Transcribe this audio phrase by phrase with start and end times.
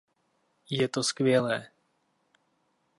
[0.69, 1.69] Je to skvělé.